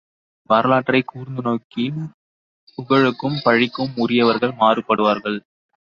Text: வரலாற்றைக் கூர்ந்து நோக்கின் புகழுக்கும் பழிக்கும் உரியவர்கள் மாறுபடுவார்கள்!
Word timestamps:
வரலாற்றைக் 0.49 1.07
கூர்ந்து 1.07 1.41
நோக்கின் 1.41 1.99
புகழுக்கும் 2.77 3.37
பழிக்கும் 3.45 3.93
உரியவர்கள் 3.95 4.55
மாறுபடுவார்கள்! 4.59 5.39